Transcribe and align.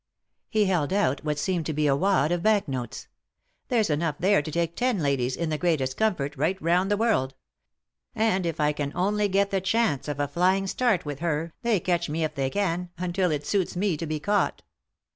H« 0.51 0.65
held 0.65 0.91
out 0.91 1.23
what 1.23 1.37
seemed 1.37 1.67
to 1.67 1.73
be 1.73 1.85
a 1.85 1.95
wad 1.95 2.31
of 2.31 2.41
bank 2.41 2.67
notes." 2.67 3.07
There's 3.69 3.91
enough 3.91 4.15
there 4.17 4.41
to 4.41 4.49
take 4.49 4.75
ten 4.75 4.97
ladies, 4.97 5.35
in 5.37 5.49
the 5.51 5.59
greatest 5.59 5.95
comfort, 5.95 6.35
right 6.35 6.59
round 6.59 6.89
the 6.89 6.97
world; 6.97 7.35
and 8.15 8.47
if 8.47 8.59
I 8.59 8.73
can 8.73 8.91
only 8.95 9.27
get 9.27 9.51
the 9.51 9.61
chance 9.61 10.07
of 10.07 10.19
a 10.19 10.27
flying 10.27 10.65
start, 10.65 11.05
with 11.05 11.19
her, 11.19 11.53
they 11.61 11.79
catch 11.79 12.09
me 12.09 12.23
if 12.23 12.33
they 12.33 12.49
can— 12.49 12.89
until 12.97 13.29
it 13.29 13.45
suits 13.45 13.75
me 13.75 13.95
to 13.95 14.07
be 14.07 14.19
caught. 14.19 14.63